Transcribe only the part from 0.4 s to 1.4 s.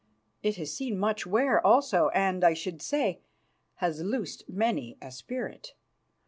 It has seen much